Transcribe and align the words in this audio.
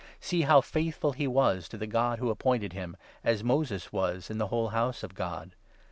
See 0.19 0.41
how 0.41 0.61
faithful 0.61 1.11
he 1.11 1.27
was 1.27 1.65
2 1.65 1.69
to 1.69 1.77
the 1.77 1.85
God 1.85 2.17
who 2.17 2.31
appointed 2.31 2.73
him, 2.73 2.97
as 3.23 3.43
Moses 3.43 3.93
was 3.93 4.31
in 4.31 4.39
the 4.39 4.47
whole 4.47 4.69
House 4.69 5.03
of 5.03 5.13
God. 5.13 5.53